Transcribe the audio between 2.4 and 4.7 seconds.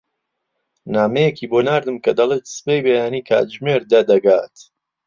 سبەی بەیانی کاتژمێر دە دەگات.